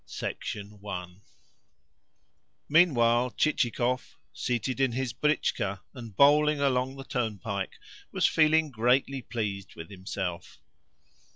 [0.07, 1.21] CHAPTER III
[2.67, 7.73] Meanwhile, Chichikov, seated in his britchka and bowling along the turnpike,
[8.11, 10.57] was feeling greatly pleased with himself.